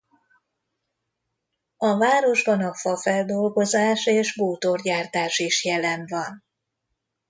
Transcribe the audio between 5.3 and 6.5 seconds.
is jelen van.